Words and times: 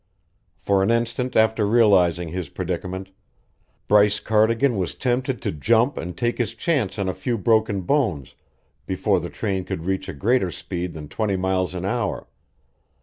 For 0.57 0.81
an 0.81 0.89
instant 0.89 1.35
after 1.35 1.63
realizing 1.67 2.29
his 2.29 2.49
predicament, 2.49 3.09
Bryce 3.87 4.19
Cardigan 4.19 4.75
was 4.75 4.95
tempted 4.95 5.43
to 5.43 5.51
jump 5.51 5.95
and 5.95 6.17
take 6.17 6.39
his 6.39 6.55
chance 6.55 6.97
on 6.97 7.07
a 7.07 7.13
few 7.13 7.37
broken 7.37 7.81
bones, 7.81 8.33
before 8.87 9.19
the 9.19 9.29
train 9.29 9.63
could 9.63 9.85
reach 9.85 10.09
a 10.09 10.13
greater 10.13 10.49
speed 10.49 10.93
than 10.93 11.07
twenty 11.07 11.35
miles 11.37 11.75
an 11.75 11.85
hour. 11.85 12.27